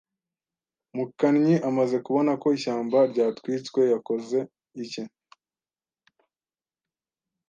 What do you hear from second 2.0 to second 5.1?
kubona ko ishyamba ryatwitswe yakoze iki?